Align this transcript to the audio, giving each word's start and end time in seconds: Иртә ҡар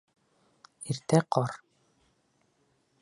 Иртә 0.93 1.19
ҡар 1.37 1.55